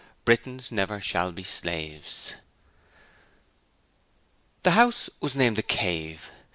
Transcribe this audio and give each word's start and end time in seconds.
Britons 0.25 0.71
Never 0.71 0.99
shall 0.99 1.31
be 1.31 1.43
Slaves 1.43 2.33
The 4.63 4.71
house 4.71 5.11
was 5.19 5.35
named 5.35 5.57
'The 5.57 5.61
Cave'. 5.61 6.31